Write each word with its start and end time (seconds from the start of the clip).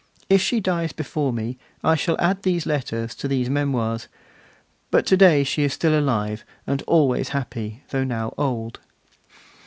If 0.31 0.41
she 0.41 0.59
dies 0.59 0.93
before 0.93 1.31
me, 1.31 1.59
I 1.83 1.93
shall 1.93 2.19
add 2.19 2.41
these 2.41 2.65
letters 2.65 3.13
to 3.13 3.27
these 3.27 3.51
Memoirs; 3.51 4.07
but 4.89 5.05
to 5.05 5.15
day 5.15 5.43
she 5.43 5.61
is 5.63 5.73
still 5.73 5.95
alive, 5.95 6.43
and 6.65 6.81
always 6.87 7.29
happy, 7.37 7.83
though 7.91 8.03
now 8.03 8.33
old. 8.35 8.79